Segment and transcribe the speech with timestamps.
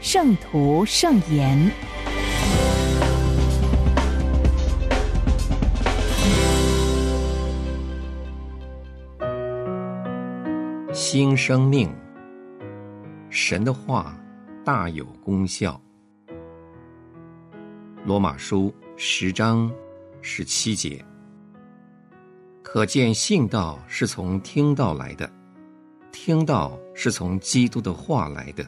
[0.00, 1.58] 圣徒圣言》。
[10.92, 11.90] 新生命，
[13.28, 14.16] 神的话
[14.64, 15.80] 大有功效。
[18.04, 19.70] 罗马书十章
[20.22, 21.04] 十七节，
[22.62, 25.28] 可见信道是从听道来的。
[26.12, 28.64] 听到是从基督的话来的。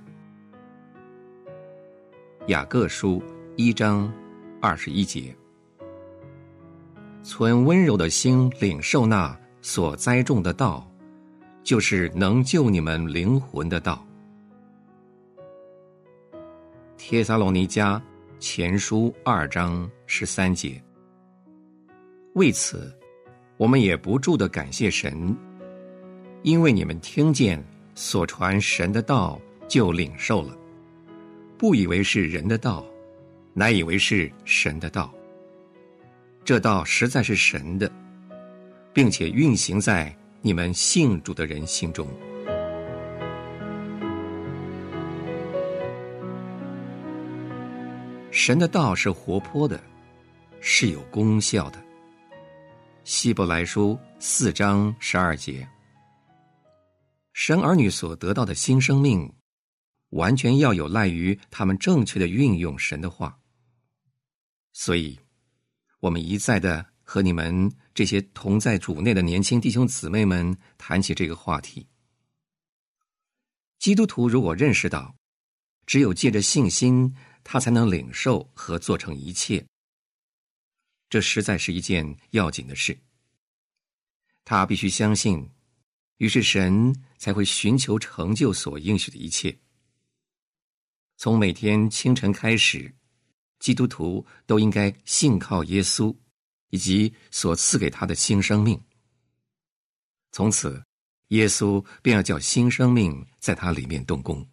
[2.50, 3.22] 雅各书
[3.54, 4.12] 一章
[4.60, 5.32] 二十一节，
[7.22, 10.84] 存温柔的心领受那所栽种的道，
[11.62, 14.04] 就是能救你们灵魂的道。
[16.98, 18.02] 帖撒罗尼迦
[18.40, 20.82] 前书二章十三节，
[22.34, 22.92] 为此，
[23.58, 25.36] 我们也不住的感谢神。
[26.42, 30.58] 因为你们听见所传神的道，就领受了，
[31.60, 32.82] 不以为是人的道，
[33.52, 35.12] 乃以为是神的道。
[36.42, 37.92] 这道实在是神的，
[38.94, 42.08] 并且运行在你们信主的人心中。
[48.30, 49.78] 神的道是活泼的，
[50.60, 51.78] 是有功效的。
[53.04, 55.68] 希伯来书四章十二节。
[57.34, 59.30] 神儿女所得到的新生命，
[60.10, 63.40] 完全要有赖于他们正确的运用神的话。
[64.72, 65.18] 所以，
[65.98, 71.86] 我们一再的和你们这些同在主内的年轻弟兄姊妹们谈起这个话题。
[73.78, 75.16] 基督徒如果认识到，
[75.86, 79.66] 只有借着信心，他才能领受和做成一切，
[81.08, 82.98] 这实在是一件要紧的事。
[84.44, 85.50] 他必须相信。
[86.18, 89.58] 于是神才会寻求成就所应许的一切。
[91.22, 92.94] 从每天清晨开始，
[93.58, 96.16] 基督徒都应该信靠耶稣
[96.70, 98.82] 以及所赐给他的新生命。
[100.32, 100.82] 从此，
[101.28, 104.48] 耶稣便要叫新生命在他里面动工。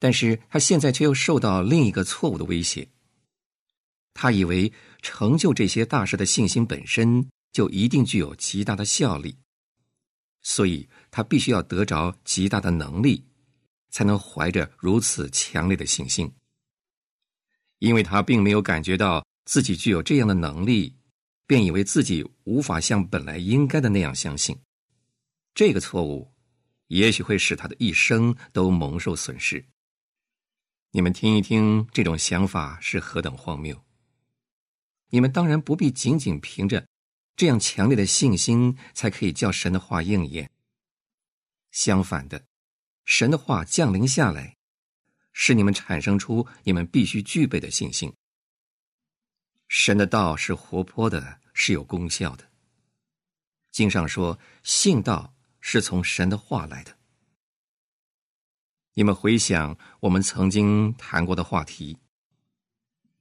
[0.00, 2.88] 但是他现在却又受到另一个错误的威胁。
[4.14, 9.38] 他以为成就这些大事的信心本身就一定具有极大的效力。
[10.42, 13.27] 所以他必须要得着极大的能力，
[13.98, 16.32] 才能怀着如此强烈的信心。
[17.80, 20.94] 因为他并没有感觉到自己具有这样的能力，
[21.48, 24.56] 便以为自己无法像本来应该的那样相信。
[25.52, 26.32] 这个错误，
[26.86, 29.64] 也许会使他的一生都蒙受损失。
[30.92, 33.84] 你们听一听，这种想法是何等荒谬！
[35.10, 36.86] 你们当然不必仅仅凭着。
[37.34, 40.50] 这样强烈的信心，才可以叫神的话应验。
[41.72, 42.44] 相反的，
[43.08, 44.58] 神的话降临下来，
[45.32, 48.12] 使你们产生出你们必须具备的信心。
[49.66, 52.46] 神的道是活泼的，是有功效的。
[53.70, 56.98] 经上说，信道是从神的话来的。
[58.92, 61.96] 你们回想我们曾经谈过的话题，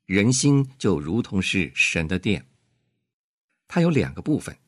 [0.03, 2.45] 人心就如同是神的殿。
[3.69, 4.59] 它有两个部分，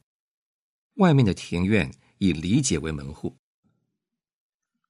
[0.94, 3.36] 外面的庭院以理解为门户，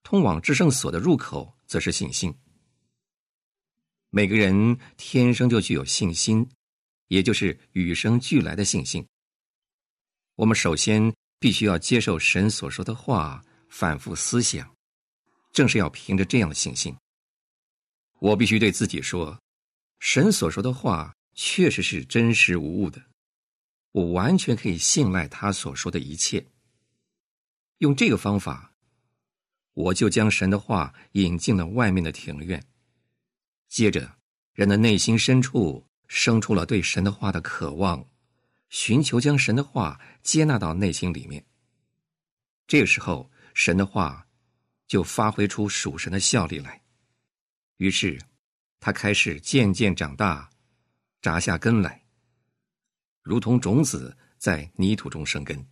[0.09, 2.34] 通往至圣所的入口则是信心。
[4.09, 6.50] 每个人天生就具有信心，
[7.09, 9.08] 也就是与生俱来的信心。
[10.34, 14.75] 我们首先必须要接受神所说的话，反复思想，
[15.51, 16.98] 正是要凭着这样的信心。
[18.18, 19.39] 我必须对自己说，
[20.00, 23.00] 神所说的话确实是真实无误的。
[23.92, 26.48] 我完全可以信赖他所说的一切。
[27.78, 28.69] 用这个方法，
[29.80, 32.62] 我就将神的话引进了外面的庭院。
[33.70, 34.18] 接着，
[34.52, 38.06] 人的内心深处生出了对神的话的渴望，
[38.68, 41.46] 寻求将神的话接纳到内心里面。
[42.68, 44.28] 这个时候，神的话
[44.86, 46.82] 就发挥出属神的效力来。
[47.78, 48.20] 于是，
[48.82, 50.50] 他开始渐渐长大，
[51.22, 52.04] 扎下根来。
[53.22, 55.66] 如同种子在泥土中生根，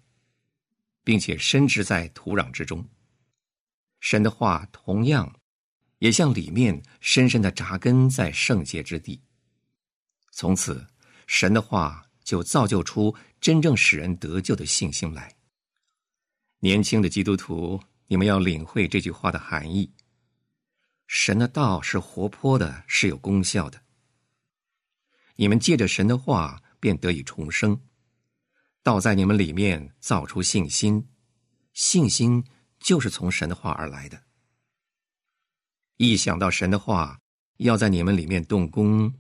[1.04, 2.88] 并且深植在土壤之中。
[4.00, 5.40] 神的话同样
[6.00, 9.22] 也向里面深深的扎根在圣洁之地。
[10.32, 10.86] 从此，
[11.26, 15.36] 神的话就造就出真正使人得救的信心来。
[16.60, 19.92] 年轻的基督徒，你们要领会这句话的含义：
[21.08, 23.82] 神的道是活泼的，是有功效的。
[25.36, 27.80] 你们借着神的话，便得以重生。
[28.84, 31.08] 道在你们里面造出信心，
[31.74, 32.44] 信心
[32.80, 34.24] 就是从神的话而来的。
[35.98, 37.20] 一想到神的话
[37.58, 39.14] 要在你们里面动工，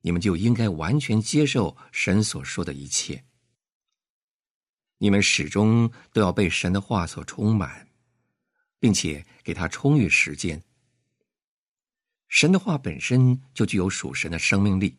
[0.00, 3.24] 你们就应该完全接受神所说的一切。
[4.98, 7.88] 你们始终都要被神的话所充满，
[8.80, 10.62] 并且给他充裕时间。
[12.28, 14.96] 神的话本身就具有属神的生命力。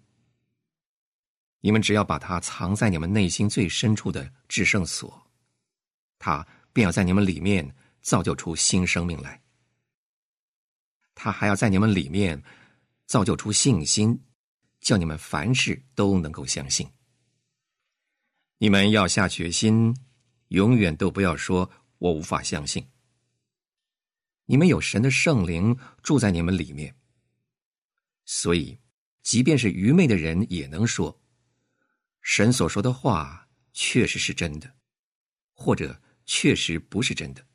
[1.59, 5.27] 你们只要把它藏在你们内心最深处的制胜所，
[6.19, 7.75] 它便要在你们里面
[8.07, 9.43] 造就出新生命来。
[11.13, 12.41] 他还要在你们里面
[13.05, 14.17] 造就出信心，
[14.79, 16.89] 叫你们凡事都能够相信。
[18.59, 19.93] 你们要下决心，
[20.47, 21.69] 永远都不要说
[21.99, 22.87] “我无法相信”。
[24.47, 26.95] 你们有神的圣灵住在你们里面，
[28.23, 28.79] 所以
[29.21, 31.21] 即便是愚昧的人也能说，
[32.21, 34.77] 神所说的话确实是真的，
[35.51, 37.45] 或者确实不是真的。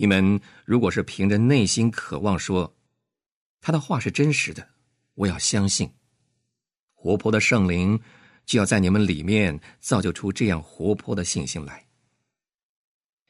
[0.00, 2.74] 你们如果是凭着内心渴望说，
[3.60, 4.66] 他的话是真实的，
[5.12, 5.92] 我要相信，
[6.94, 8.00] 活泼的圣灵
[8.46, 11.86] 就要在你们里面造就出这样活泼的信心来。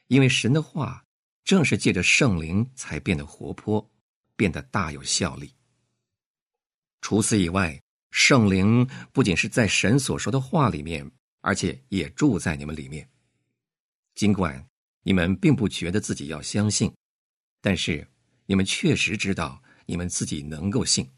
[0.07, 1.03] 因为神的话
[1.43, 3.85] 正是借着圣灵才变得活泼，
[4.37, 5.53] 变得大有效力。
[7.01, 7.77] 除此以外，
[8.11, 13.05] 圣灵不仅是在神所说的话里面，而且也住在你们里面，
[14.15, 14.70] 尽管。
[15.03, 16.93] 你们并不觉得自己要相信，
[17.59, 18.07] 但是
[18.45, 21.09] 你们确实知道你们自己能够信。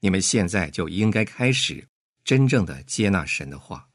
[0.00, 1.88] 你们现在就应该开始
[2.24, 3.88] 真正的接纳神的话。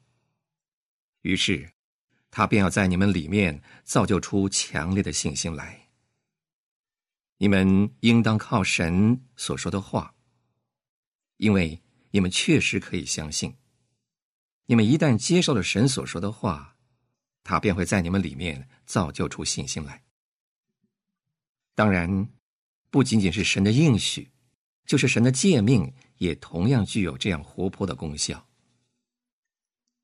[1.20, 1.70] 于是，
[2.30, 5.88] 他便要在你们里面造就出强烈的信心来。
[7.38, 10.14] 你们应当靠神所说的话，
[11.36, 13.54] 因为你们确实可以相信。
[14.66, 16.73] 你们一旦接受了神所说的话。
[17.44, 20.02] 他便会在你们里面造就出信心来。
[21.76, 22.28] 当然，
[22.90, 24.30] 不仅仅是神的应许，
[24.86, 28.48] 就是神的诫命，也同样具有这样活泼的功效。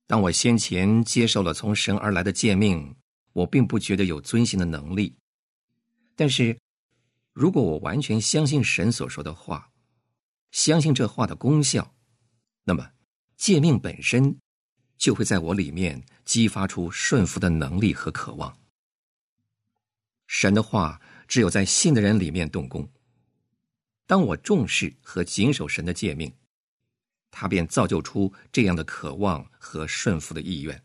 [0.07, 2.97] 当我先前接受了从神而来的诫命，
[3.33, 5.17] 我并不觉得有遵行的能力。
[6.17, 6.59] 但是，
[7.33, 9.71] 如果我完全相信神所说的话，
[10.51, 11.95] 相信这话的功效，
[12.65, 12.91] 那么
[13.37, 14.39] 诫命本身。
[15.01, 18.57] 就会在我里面激发出顺服的能力和渴望。
[20.29, 22.89] 神的话只有在信的人里面动工。
[24.07, 26.33] 当我重视和谨守神的诫命，
[27.31, 30.85] 他便造就出这样的渴望和顺服的意愿，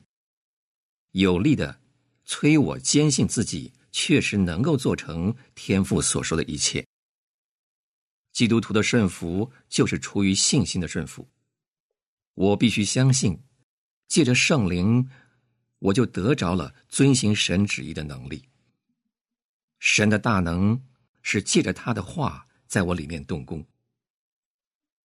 [1.12, 1.82] 有力的
[2.24, 6.86] 催我坚信自己确实能够做成天父所说的一切。
[8.32, 11.28] 基督徒的顺服就是出于信心的顺服。
[12.36, 13.38] 我必须相信。
[14.07, 15.10] 借着圣灵，
[15.80, 18.48] 我就得着了遵行神旨意的能力。
[19.80, 20.82] 神的大能
[21.22, 23.65] 是借着他的话在我里面动工。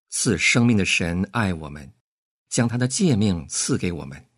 [0.09, 1.93] 赐生命的神爱我们，
[2.49, 4.29] 将他的诫命赐给我们，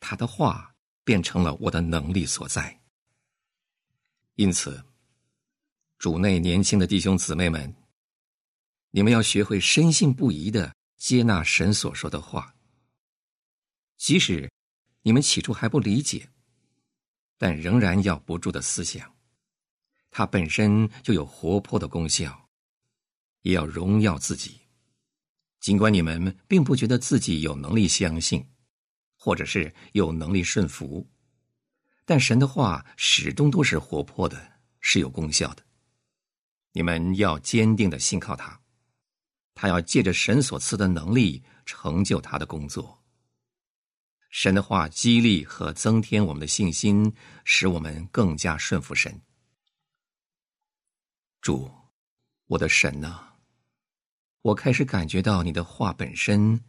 [0.00, 0.74] 他的话
[1.04, 2.80] 变成了我的能力所在。
[4.34, 4.84] 因此，
[5.98, 7.74] 主内年轻的弟兄姊妹们，
[8.90, 12.54] 你们要学会深信不疑的接纳神所说的话。
[13.98, 14.50] 即使
[15.02, 16.30] 你们起初还不理解，
[17.36, 19.14] 但仍然要不住的思想，
[20.10, 22.48] 它本身就有活泼的功效，
[23.42, 24.60] 也要荣耀自己。
[25.60, 28.48] 尽管你们并不觉得自己有能力相信，
[29.16, 31.10] 或者是有能力顺服，
[32.04, 35.64] 但神的话始终都是活泼的，是有功效的。
[36.72, 38.60] 你们要坚定的信靠他，
[39.54, 42.97] 他要借着神所赐的能力成就他的工作。
[44.28, 49.22] 神的话激励和增添我们的信心，使我们更加顺服神。
[51.40, 51.70] 主，
[52.46, 53.18] 我的神呐，
[54.42, 56.62] 我开始感觉到你的话本身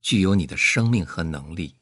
[0.00, 1.74] 具有你的生命和能力。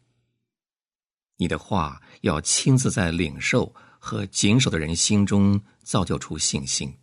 [1.36, 6.98] 你的话要亲自在领受和谨守的人心中造就出信心。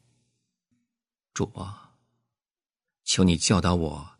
[1.33, 1.93] 主啊，
[3.03, 4.17] 求你教导我，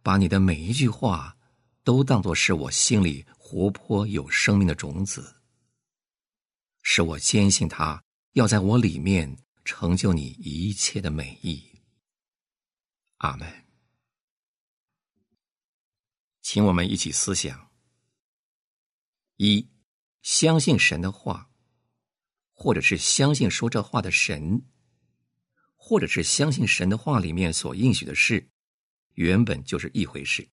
[0.00, 1.36] 把你的每一句话。
[1.84, 5.42] 都当作是我心里活泼有生命的种子，
[6.82, 11.62] 使我坚信它要在我里面成就你一切的美意。
[13.18, 13.64] 阿门。
[16.40, 17.70] 请我们一起思想：
[19.36, 19.68] 一，
[20.22, 21.50] 相信神的话，
[22.52, 24.64] 或者是相信说这话的神，
[25.76, 28.50] 或者是相信神的话里面所应许的事，
[29.14, 30.48] 原本就是一回事。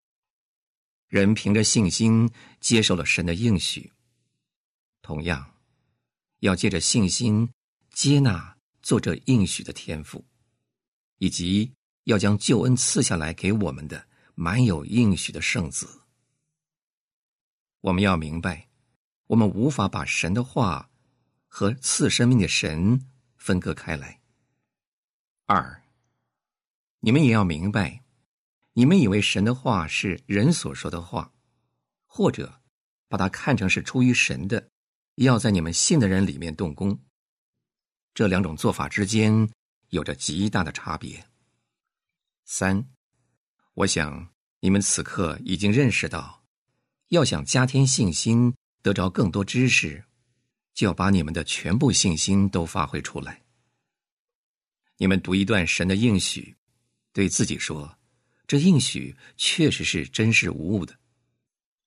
[1.09, 3.91] 人凭着信心接受了神的应许，
[5.01, 5.55] 同样，
[6.41, 7.49] 要借着信心
[7.91, 10.23] 接纳做这应许的天赋，
[11.17, 11.73] 以及
[12.03, 16.03] 要将救恩赐下来给我们的满有应许的圣子。
[17.81, 18.69] 我们要明白，
[19.25, 20.91] 我们无法把神的话
[21.47, 23.03] 和赐生命的神
[23.35, 24.21] 分割开来。
[25.47, 25.81] 二，
[26.99, 28.03] 你们也要明白。
[28.79, 31.33] 你们以为神的话是人所说的话，
[32.05, 32.61] 或者
[33.09, 34.69] 把它看成是出于神的，
[35.15, 36.97] 要在你们信的人里面动工。
[38.13, 39.49] 这两种做法之间
[39.89, 41.27] 有着极大的差别。
[42.45, 42.87] 三，
[43.73, 46.45] 我想你们此刻已经认识到，
[47.09, 50.05] 要想加添信心，得着更多知识，
[50.73, 53.43] 就要把你们的全部信心都发挥出来。
[54.95, 56.55] 你们读一段神的应许，
[57.11, 57.98] 对自己说。
[58.49, 60.97] 这应许确实是真实无误的，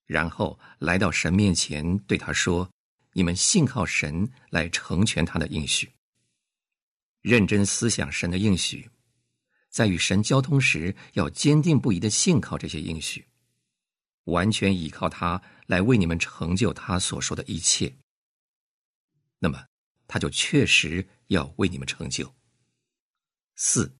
[0.05, 2.71] 然后来到神面前，对他说
[3.11, 5.91] ：“你们信靠神来成全他的应许。
[7.19, 8.89] 认真思想神的应许，
[9.71, 13.27] 在与神交通时，要坚定不移的信靠这些应许，
[14.23, 17.93] 完全依靠他来为你们成就他所说的一切。
[19.39, 19.65] 那么，
[20.07, 22.33] 他就确实要为你们成就。
[23.57, 23.97] 四，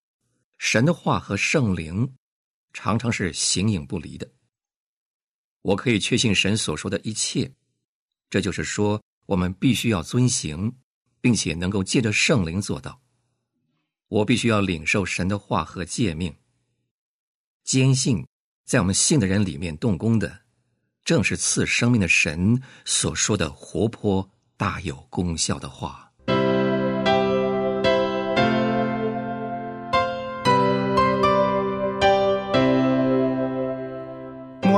[0.57, 2.15] 神的话和圣灵。”
[2.73, 4.29] 常常是形影不离的。
[5.61, 7.53] 我可以确信神所说的一切，
[8.29, 10.75] 这就是说，我们必须要遵行，
[11.21, 13.01] 并且能够借着圣灵做到。
[14.09, 16.35] 我必须要领受神的话和诫命，
[17.63, 18.27] 坚信
[18.65, 20.41] 在我们信的人里面动工的，
[21.05, 26.02] 正是赐生命的神所说的活泼大有功效的话。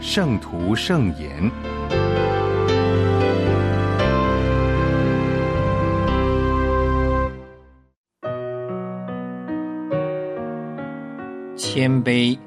[0.00, 1.50] 圣徒圣言，
[11.56, 12.38] 谦卑，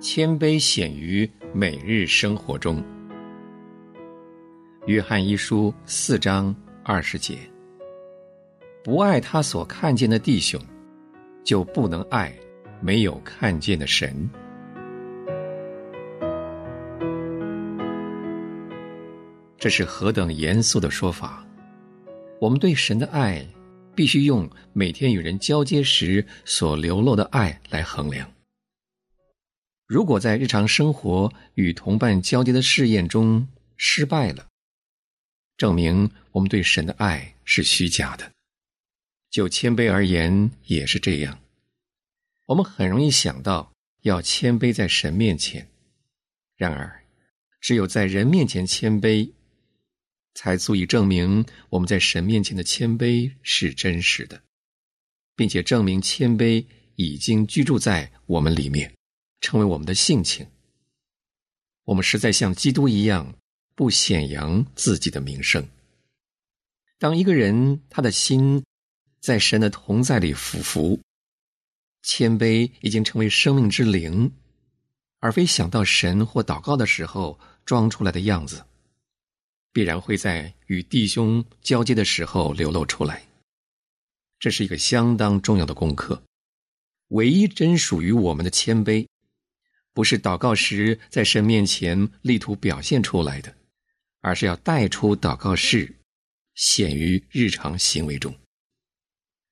[0.00, 2.82] 谦卑显于每日生活中。
[4.86, 7.36] 约翰一书四章二十节：
[8.82, 10.58] 不爱他所看见的弟兄，
[11.44, 12.34] 就不能爱
[12.80, 14.28] 没有看见的神。
[19.58, 21.44] 这是何等严肃的说法！
[22.40, 23.44] 我们对神的爱，
[23.92, 28.32] 必须用每天与人交接时所流露的爱来衡量。
[29.84, 34.46] 如果在日常生活与同伴交接的试验中失败了，
[35.56, 38.30] 证明我们对神的爱是虚假的。
[39.28, 41.36] 就谦卑而言，也是这样。
[42.46, 43.72] 我们很容易想到
[44.02, 45.66] 要谦卑在神面前，
[46.56, 47.02] 然而，
[47.60, 49.28] 只有在人面前谦卑。
[50.38, 54.40] 才足以证明我们在神面前的谦卑是真实的，
[55.34, 56.64] 并且证明谦卑
[56.94, 58.94] 已经居住在我们里面，
[59.40, 60.46] 成为我们的性情。
[61.82, 63.34] 我们实在像基督一样，
[63.74, 65.68] 不显扬自己的名声。
[67.00, 68.62] 当一个人他的心
[69.18, 71.00] 在神的同在里俯伏，
[72.04, 74.32] 谦卑已经成为生命之灵，
[75.18, 78.64] 而非想到神或祷告的时候装出来的样子。
[79.78, 83.22] 必然会在与弟兄交接的时候流露出来。
[84.40, 86.20] 这是一个相当重要的功课。
[87.10, 89.06] 唯一真属于我们的谦卑，
[89.92, 93.54] 不是祷告时在神面前力图表现出来的，
[94.20, 95.94] 而是要带出祷告事，
[96.56, 98.34] 显于日常行为中。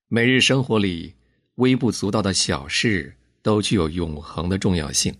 [0.09, 1.13] 每日生活里
[1.55, 5.15] 微不足道的小事，都具有永恒的重要性，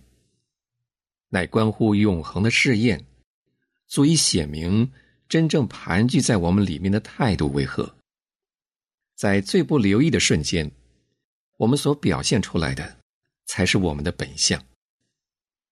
[1.30, 3.02] 乃关乎永恒的试验。
[3.88, 4.92] 足以显明
[5.28, 7.96] 真正盘踞在我们里面的态度为何。
[9.16, 10.70] 在最不留意的瞬间，
[11.56, 12.98] 我们所表现出来的
[13.46, 14.62] 才是我们的本相。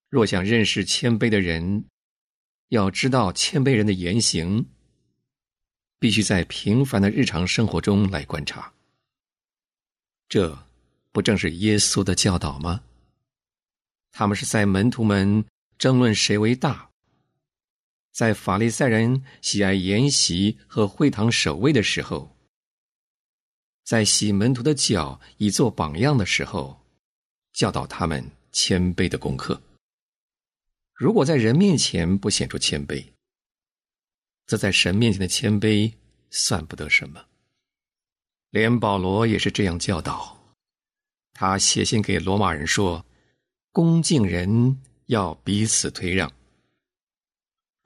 [0.09, 1.85] 若想认识谦卑的人，
[2.71, 4.67] 要知道谦卑人的言行，
[5.99, 8.73] 必须在平凡的日常生活中来观察。
[10.29, 10.59] 这
[11.13, 12.83] 不正是耶稣的教导吗？
[14.11, 15.45] 他们是在门徒们
[15.79, 16.86] 争论谁为大，
[18.17, 22.35] 在法利赛人喜爱筵席和会堂守卫的时候，
[23.85, 26.81] 在洗门徒的脚以做榜样的时候，
[27.53, 29.61] 教导他们谦卑的功课。
[30.95, 33.05] 如果在人面前不显出谦卑，
[34.47, 35.93] 则在神面前的谦卑
[36.31, 37.23] 算不得什么。
[38.49, 40.35] 连保罗也是这样教导。
[41.35, 43.05] 他写信给罗马人说
[43.73, 46.33] ：“恭敬人要彼此推让，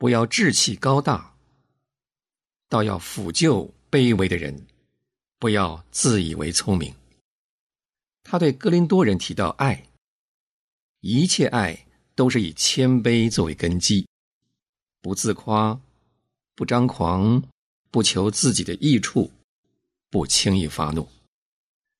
[0.00, 1.36] 不要志气高大，
[2.70, 4.66] 倒要抚救卑微的人，
[5.38, 6.94] 不要自以为聪明。”
[8.24, 9.84] 他对哥林多人提到爱，
[11.00, 11.86] 一切爱。
[12.16, 14.06] 都是以谦卑作为根基，
[15.00, 15.80] 不自夸，
[16.54, 17.42] 不张狂，
[17.90, 19.32] 不求自己的益处，
[20.10, 21.08] 不轻易发怒。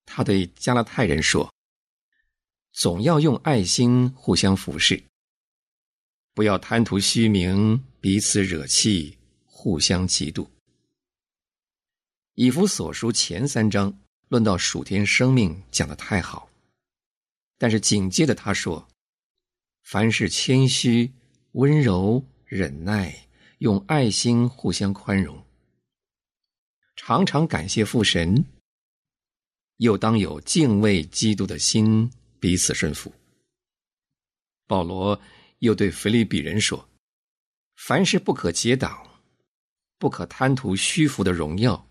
[0.05, 1.51] 他对加拉太人说
[2.73, 5.03] ：“总要用爱心互相服侍，
[6.35, 10.49] 不要贪图虚名，彼此惹气，互相嫉妒。”
[12.35, 16.51] 以弗所书前三章论到属天生命讲的太好，
[17.59, 18.87] 但是紧接着他说。
[19.83, 21.11] 凡事谦虚、
[21.53, 23.27] 温柔、忍耐，
[23.59, 25.43] 用爱心互相宽容，
[26.95, 28.45] 常常感谢父神。
[29.79, 33.13] 又当有敬畏基督的心，彼此顺服。
[34.67, 35.21] 保罗
[35.59, 36.89] 又对腓利比人说
[37.83, 39.09] ：“凡事不可结党，
[39.99, 41.89] 不可贪图虚浮的荣耀，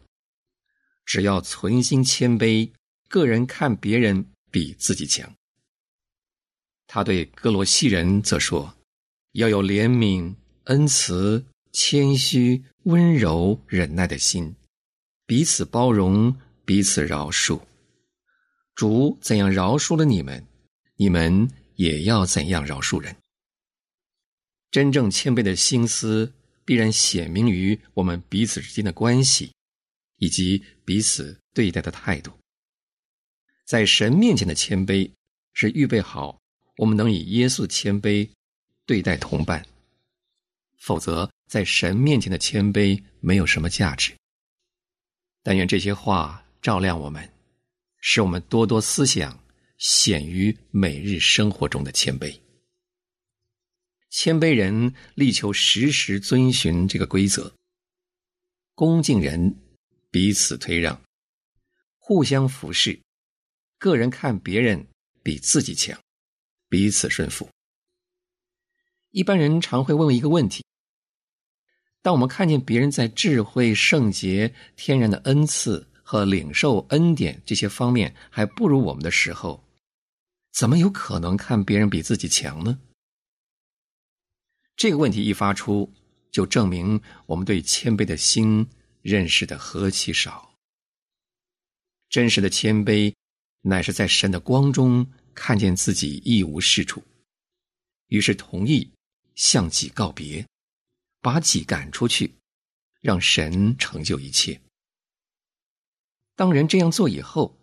[1.03, 2.71] 只要存心谦卑，
[3.07, 5.33] 个人看别人比自己强。”
[6.85, 8.75] 他对哥罗西人则说
[9.33, 10.35] ：“要有怜悯、
[10.65, 14.55] 恩慈、谦虚、温柔、忍耐的心，
[15.25, 17.59] 彼此包容，彼此饶恕。
[18.75, 20.45] 主怎样饶恕了你们，
[20.97, 23.13] 你们也要怎样饶恕人。
[24.71, 26.33] 真正谦卑的心思，
[26.65, 29.53] 必然显明于我们彼此之间的关系，
[30.17, 32.31] 以及彼此对待的态度。
[33.65, 35.11] 在神面前的谦卑，
[35.53, 36.37] 是预备好。”
[36.79, 38.25] 我们能以耶稣谦卑
[38.85, 39.65] 对待同伴，
[40.77, 44.13] 否则在神面前的谦卑没有什么价值。
[45.43, 47.29] 但愿这些话照亮我们，
[47.99, 49.37] 使我们多多思想
[49.77, 52.33] 显于每日生活中的谦卑。
[54.09, 57.53] 谦卑人力求时时遵循这个规则：
[58.75, 59.55] 恭敬人
[60.09, 60.99] 彼此推让，
[61.97, 62.99] 互相服侍，
[63.77, 64.87] 个人看别人
[65.21, 65.99] 比自己强。
[66.67, 67.49] 彼此顺服。
[69.09, 70.63] 一般人常会问一个问题：
[72.03, 79.63] 当我们看见别人在智慧、圣洁、天然的恩赐和领受恩典这些方面还不如我们的时候，
[80.51, 82.79] 怎么有可能看别人比自己强呢？
[84.79, 85.91] 这个问题一发出，
[86.31, 88.65] 就证明我们对谦卑的心
[89.01, 90.55] 认识的何其少。
[92.07, 93.13] 真实的谦卑，
[93.59, 95.05] 乃是在神的光中。
[95.35, 97.01] 看见自己一无是处，
[98.07, 98.91] 于是同意
[99.35, 100.45] 向己告别，
[101.21, 102.33] 把己赶出去，
[102.99, 104.59] 让神成就一切。
[106.35, 107.57] 当人这样做以后，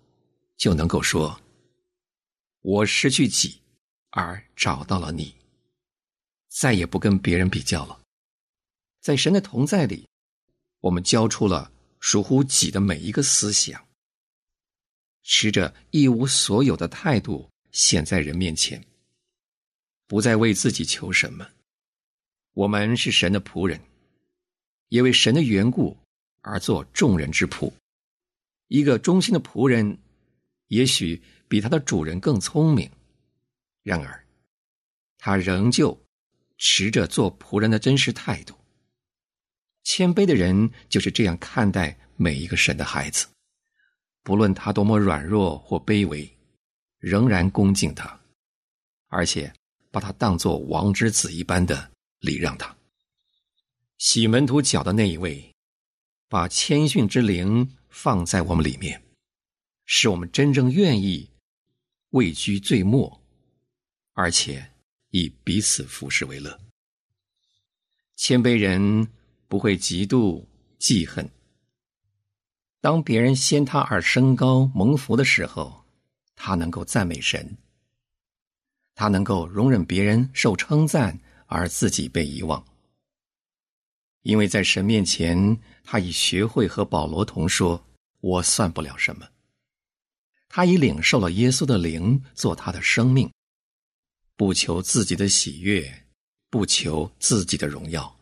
[0.56, 1.38] 就能够说
[2.62, 3.60] ：“我失去己，
[4.10, 5.34] 而找到了你，
[6.58, 8.00] 再也不跟别人比较了。”
[9.00, 10.08] 在神的同在里，
[10.80, 13.86] 我们交出了属乎己的每一个思想，
[15.22, 17.50] 持着一无所有的态度。
[17.72, 18.82] 显在人面前，
[20.06, 21.46] 不再为自己求什么。
[22.54, 23.78] 我们是神的仆人，
[24.88, 25.94] 也为神的缘故
[26.40, 27.70] 而做众人之仆。
[28.68, 29.98] 一个忠心的仆人，
[30.68, 32.90] 也许比他的主人更聪明，
[33.82, 34.26] 然而
[35.18, 36.00] 他仍旧
[36.58, 38.54] 持着做仆人的真实态度。
[39.84, 43.26] 谦卑的人就是这样看待每一个神的孩子，
[44.22, 46.32] 不论他多么软弱或卑微。
[46.98, 48.18] 仍然恭敬他，
[49.08, 49.52] 而且
[49.92, 52.74] 把他当作王之子一般的礼让他。
[53.98, 55.54] 洗门徒脚的那一位，
[56.26, 59.00] 把谦逊之灵放在我们里面，
[59.84, 61.30] 使我们真正愿意
[62.10, 63.22] 位居最末，
[64.14, 64.72] 而且
[65.16, 66.60] 以彼此服侍为乐。
[68.16, 69.08] 谦卑人
[69.48, 70.44] 不会嫉妒
[70.78, 71.30] 记恨，
[72.82, 75.84] 当别人先他而升高蒙福的时候。
[76.38, 77.56] 他能够赞美神，
[78.94, 82.62] 他能够容忍别人受称赞而自己被遗忘。
[84.20, 87.82] 因为在神面前，他已学会和保罗同说
[88.20, 89.26] ：“我算不了什么。”
[90.50, 93.32] 他已领受了耶稣的灵做他的生命，
[94.36, 96.04] 不求自己的喜悦，
[96.50, 98.16] 不求自己的荣耀。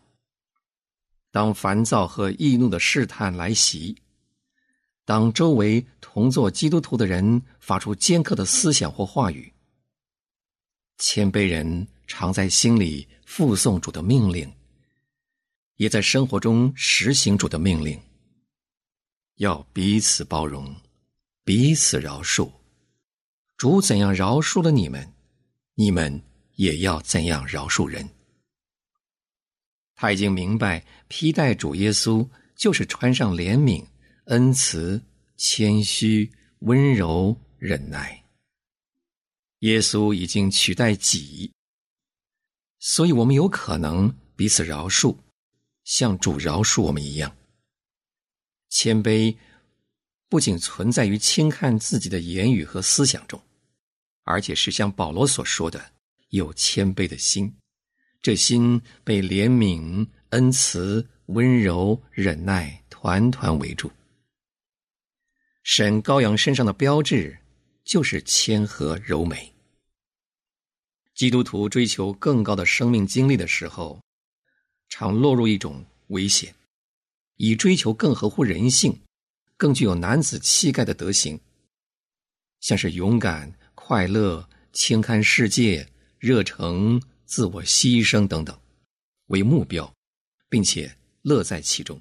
[1.30, 3.96] 当烦躁和易怒的试探来袭，
[5.04, 9.52] 当周围同做基督徒的人发出尖刻的思想或话语，
[10.98, 14.50] 谦卑人常在心里附送主的命令。
[15.76, 18.00] 也在生活中实行主的命令，
[19.38, 20.72] 要彼此包容，
[21.42, 22.48] 彼此饶恕。
[23.56, 25.13] 主怎样饶恕了你们，
[25.74, 26.22] 你们
[26.54, 28.08] 也要怎样饶恕人。
[29.94, 33.86] 他已经明白，披戴主耶稣就是穿上怜悯、
[34.26, 35.02] 恩慈、
[35.36, 38.24] 谦虚、温柔、忍耐。
[39.60, 41.52] 耶稣已经取代己，
[42.80, 45.16] 所以我们有可能彼此饶恕。
[45.84, 47.36] 像主饶恕我们一样，
[48.70, 49.36] 谦卑
[50.28, 53.40] 不仅存在于轻看自己的言语和思想中，
[54.24, 55.92] 而且是像保罗所说的，
[56.30, 57.54] 有谦卑的心。
[58.20, 63.90] 这心被怜悯、恩慈、温柔、忍耐团团围住。
[65.62, 67.38] 神羔羊身上的标志
[67.84, 69.54] 就是谦和柔美。
[71.14, 73.98] 基督徒追求更高的生命经历的时候。
[74.90, 76.54] 常落入一种危险，
[77.36, 78.96] 以追求更合乎人性、
[79.56, 81.40] 更具有男子气概的德行，
[82.60, 83.52] 像是勇敢、
[83.86, 85.86] 快乐、轻看世界、
[86.18, 88.58] 热诚、自我牺牲等等
[89.26, 89.94] 为目标，
[90.48, 92.00] 并且乐在其中。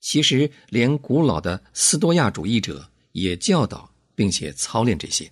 [0.00, 5.30] 其实，连古老的斯多亚主义者也教导并且操练这些，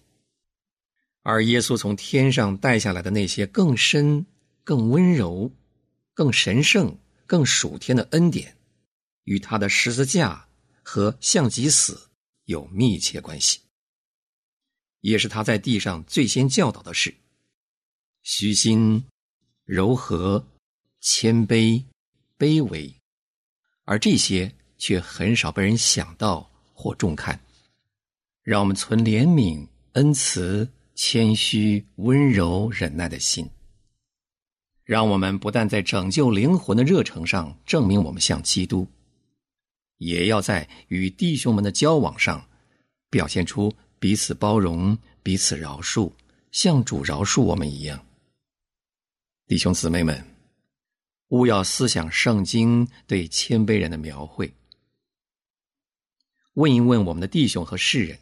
[1.22, 4.26] 而耶稣从天上带下来的那些更深、
[4.62, 5.50] 更温柔。
[6.12, 8.58] 更神圣、更属天的恩典，
[9.24, 10.46] 与他的十字架
[10.82, 12.10] 和向己死
[12.44, 13.60] 有密切关系，
[15.06, 17.14] 也是他在地上最先教导的事：
[18.24, 19.04] 虚心、
[19.64, 20.44] 柔和、
[21.00, 21.80] 谦卑、
[22.36, 22.92] 卑微，
[23.84, 27.38] 而这些却很少被人想到或重看。
[28.42, 33.48] 让我们存怜悯、恩慈、谦虚、温柔、忍耐的心。
[34.82, 38.84] 让我们不但在拯救灵魂的热诚上证明我们像基督，
[39.98, 42.44] 也要在与弟兄们的交往上
[43.08, 46.12] 表现出彼此包容、彼此饶恕，
[46.50, 48.04] 像主饶恕我们一样。
[49.46, 50.24] 弟兄姊妹们，
[51.28, 54.52] 勿要思想圣经对谦卑人的描绘，
[56.54, 58.18] 问一问我们的弟兄和世人，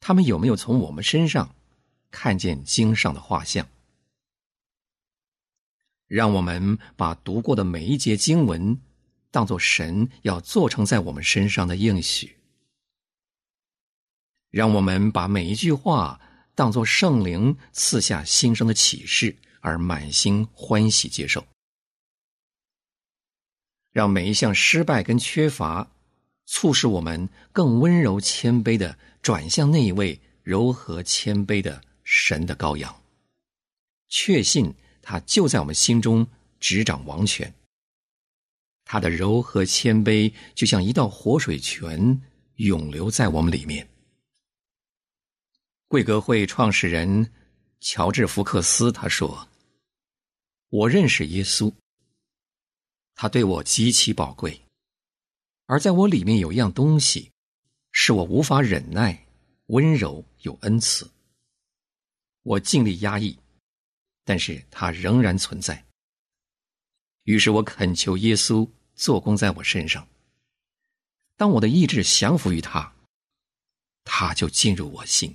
[0.00, 1.54] 他们有没有从我们身上
[2.10, 3.66] 看见经上的画像？
[6.06, 8.80] 让我们把读过的每一节经文，
[9.30, 12.28] 当作神要做成在我们身上的应许；
[14.50, 16.20] 让我们把每一句话
[16.54, 21.40] 当作圣灵赐下新生的启示，而满心欢喜接受；
[23.92, 25.90] 让每一项失败跟缺乏，
[26.46, 33.02] 促使我们更温柔谦卑的转向那一位柔和谦卑的神的羔羊，
[34.08, 34.74] 确信。
[35.00, 36.26] 他就在我们心中
[36.60, 37.50] 执掌王权。
[38.84, 42.20] 他的柔和谦卑就像一道活水泉，
[42.56, 43.88] 永流在我们里面。
[45.88, 47.32] 贵格会创始人
[47.80, 49.48] 乔治·福克斯他说
[50.68, 51.74] ：“我认识耶稣，
[53.14, 54.60] 他对我极其宝贵，
[55.64, 57.32] 而在我里面有一样东西，
[57.90, 59.26] 是我无法忍耐、
[59.68, 61.10] 温柔有恩慈。
[62.42, 63.36] 我尽力压抑。”
[64.28, 65.82] 但是它仍然存在。
[67.22, 70.06] 于是我恳求耶稣做工在我身上。
[71.34, 72.94] 当我的意志降服于他，
[74.04, 75.34] 他就进入我心，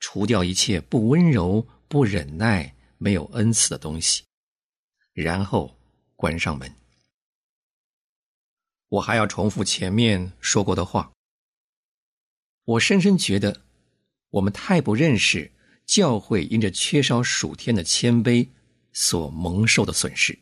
[0.00, 4.24] 除掉一切不温柔、不忍耐、没有恩赐的东西，
[5.12, 5.78] 然后
[6.16, 6.74] 关上门。
[8.88, 11.12] 我还要重复前面说过的话。
[12.64, 13.62] 我深深觉得，
[14.30, 15.52] 我们太不认识。
[15.86, 18.46] 教会因着缺少属天的谦卑
[18.92, 20.38] 所蒙受的损失，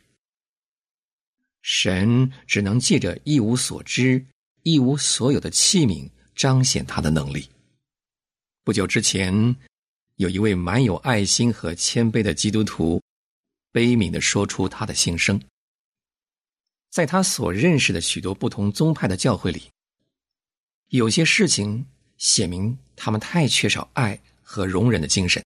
[1.63, 4.23] 神只能借着一无所知、
[4.61, 7.49] 一无所有的器皿彰显他的能力。
[8.69, 9.55] 不久之前，
[10.17, 13.01] 有一位满有爱心和谦卑的基督徒，
[13.71, 15.41] 悲悯的说出他的心声。
[16.91, 19.71] 在他所认识的许多不同宗派的教会里，
[20.89, 21.83] 有些事情
[22.19, 25.43] 写明他们太缺少爱和容忍的精神。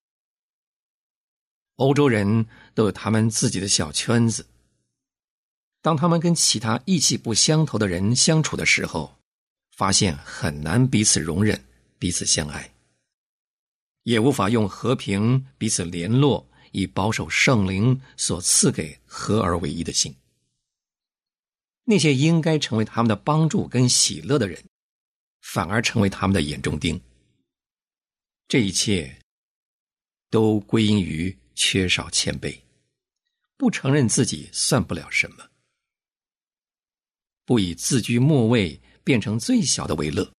[1.76, 4.46] 欧洲人都有他们自己的小圈子，
[5.82, 9.16] 当他们跟其他意气不相投的人相处的时候，
[9.72, 11.64] 发现很难彼此容忍、
[11.98, 12.70] 彼此相爱，
[14.04, 20.16] 也无法用和平彼此联络，以保守圣灵所赐给合而为一的心。
[21.84, 24.64] 那些应该成为他们的帮助跟喜乐的人，
[25.42, 27.02] 反而成为他们的眼中钉。
[28.48, 29.20] 这一切
[30.30, 32.58] 都归因于缺少谦卑，
[33.58, 35.50] 不承认自己算不了什么，
[37.46, 38.80] 不以自居末位。
[39.06, 40.32] 变成最小的为乐，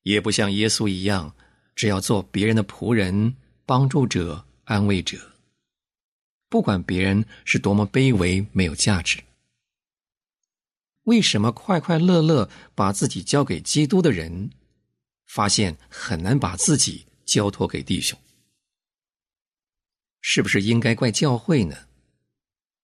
[0.00, 1.36] 也不像耶稣一样，
[1.76, 5.34] 只要做别人的仆人、帮助者、安慰者，
[6.48, 9.22] 不管别人是多么卑微、没有价值。
[11.04, 14.50] 为什么快快乐乐把自己交给基督的人，
[15.26, 18.18] 发现很难把自己交托给弟兄？
[20.20, 21.76] 是不是应该怪教会呢？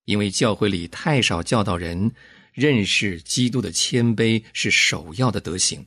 [0.05, 2.15] 因为教会里太少教导人。
[2.53, 5.87] 认识基督的谦卑是首要的德行，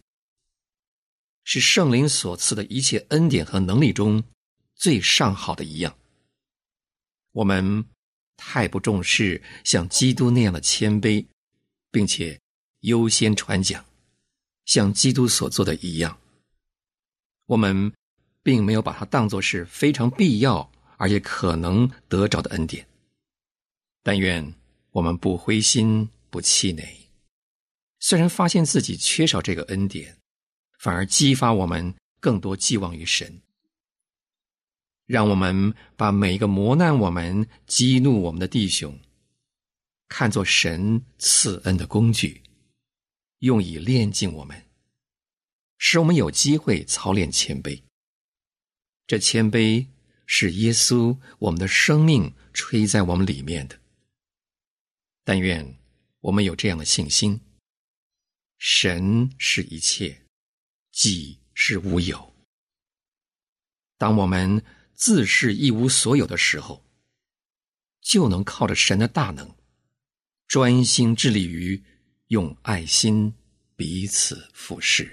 [1.45, 4.21] 是圣灵所赐的一切恩典和能力中
[4.75, 5.97] 最上好的一样。
[7.31, 7.86] 我们
[8.36, 11.25] 太不重视像基督那样的谦卑，
[11.89, 12.38] 并且
[12.81, 13.86] 优先传讲
[14.65, 16.19] 像基督所做的一样。
[17.45, 17.93] 我们
[18.43, 22.86] 并没有把它当作是非常必要而且可能得着的恩典。
[24.03, 24.53] 但愿
[24.91, 26.10] 我们不灰心。
[26.27, 26.84] 不气馁，
[28.01, 30.17] 虽然发现自己缺少这个恩典，
[30.86, 33.41] 反而激发我们更多寄望于神，
[35.08, 39.00] 让我们把每一个磨难我们、激怒我们的弟兄，
[40.10, 42.43] 看作神赐恩的工具，
[43.39, 44.63] 用以炼净我们，
[45.80, 47.82] 使我们有机会操练谦卑。
[49.08, 49.88] 这谦卑
[50.28, 53.80] 是耶稣我们的生命吹在我们里面的。
[55.24, 55.80] 但愿。
[56.21, 57.41] 我们有这样的信心：
[58.60, 60.25] 神是一切，
[60.95, 62.34] 己是无有。
[63.97, 66.86] 当我们自视一无所有的时候，
[67.99, 69.45] 就能靠着神的大能，
[70.47, 71.84] 专心致力于
[72.27, 73.34] 用爱心
[73.75, 75.12] 彼此服侍。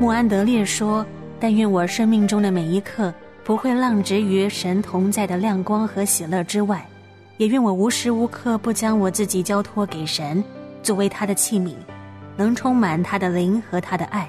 [0.00, 1.06] 穆安德烈说
[1.38, 3.12] ：“但愿我生命中的每一刻。”
[3.44, 6.88] 不会浪掷于神同在的亮光和喜乐之外，
[7.36, 10.42] 也愿我无时无刻不将我自己交托给神，
[10.84, 11.72] 作为他的器皿，
[12.36, 14.28] 能充满他的灵和他的爱。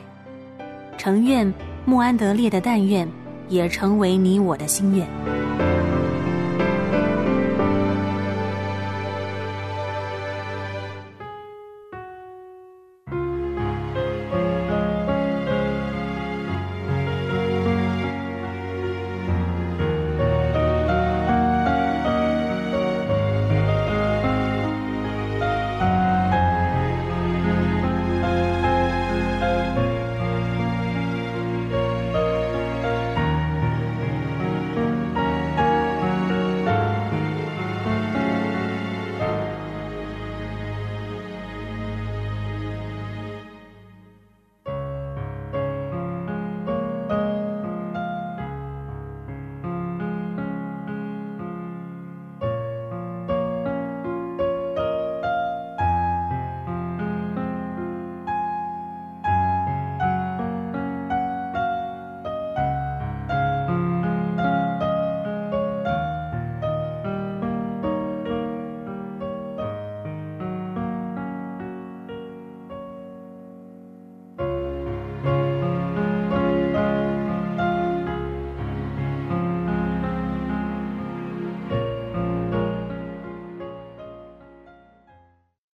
[0.97, 3.05] 诚愿穆安德烈的但愿，
[3.49, 5.74] 也成为你我的心愿。